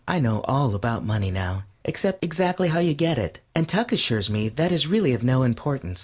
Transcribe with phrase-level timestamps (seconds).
[0.07, 4.31] I know all about money now, except exactly how you get it, and Tuck assures
[4.31, 5.99] me that is really of no importance.